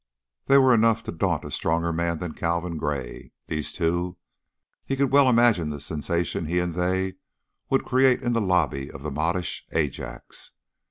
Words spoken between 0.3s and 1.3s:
They were enough to